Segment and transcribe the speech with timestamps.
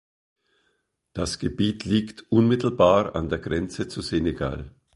[1.13, 4.73] Das Gebiet liegt unmittelbar an der Grenze zu Senegal.